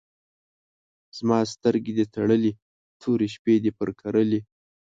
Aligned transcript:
زما 1.17 1.37
سترګې 1.53 1.91
دي 1.97 2.05
تړلي، 2.13 2.51
تورې 3.01 3.27
شپې 3.35 3.55
دي 3.63 3.71
پر 3.77 3.89
کرلي 4.01 4.39